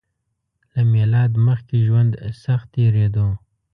له 0.73 0.81
میلاد 0.93 1.31
مخکې 1.47 1.77
ژوند 1.87 2.11
سخت 2.43 2.67
تېریدو 2.75 3.27